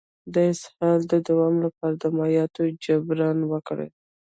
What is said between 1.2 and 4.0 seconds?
دوام لپاره د مایعاتو جبران وکړئ